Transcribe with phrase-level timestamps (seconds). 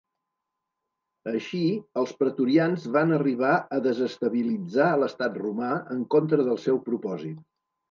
[1.31, 1.59] Així,
[2.03, 7.41] els pretorians van arribar a desestabilitzar l'estat romà, en contra del seu propòsit.